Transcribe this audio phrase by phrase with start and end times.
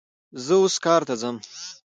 [0.45, 1.37] زه اوس کار ته ځم